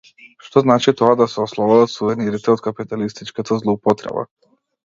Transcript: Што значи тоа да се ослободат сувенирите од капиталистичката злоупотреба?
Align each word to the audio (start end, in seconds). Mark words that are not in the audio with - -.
Што 0.45 0.57
значи 0.65 0.93
тоа 1.01 1.13
да 1.19 1.27
се 1.33 1.37
ослободат 1.43 1.93
сувенирите 1.97 2.53
од 2.57 2.65
капиталистичката 2.71 3.59
злоупотреба? 3.63 4.29